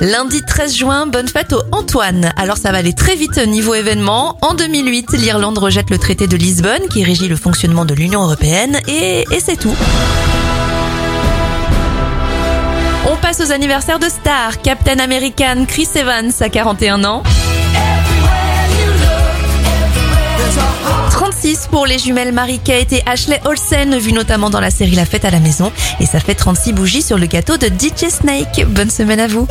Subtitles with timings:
[0.00, 2.32] Lundi 13 juin, bonne fête au Antoine.
[2.36, 4.38] Alors ça va aller très vite niveau événement.
[4.40, 8.80] En 2008, l'Irlande rejette le traité de Lisbonne qui régit le fonctionnement de l'Union européenne
[8.88, 9.74] et, c'est tout.
[13.10, 14.62] On passe aux anniversaires de stars.
[14.62, 17.22] Captain American Chris Evans a 41 ans.
[21.40, 25.24] 36 pour les jumelles Mary-Kate et Ashley Olsen, vues notamment dans la série La Fête
[25.24, 25.72] à la maison.
[25.98, 28.66] Et ça fait 36 bougies sur le gâteau de DJ Snake.
[28.68, 29.48] Bonne semaine à vous.